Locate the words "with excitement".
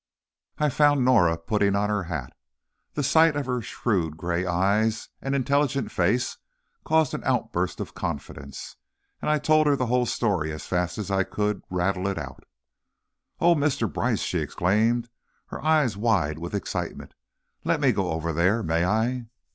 16.39-17.13